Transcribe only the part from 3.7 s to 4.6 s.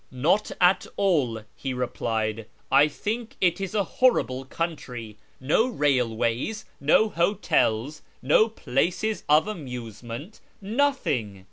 a horrible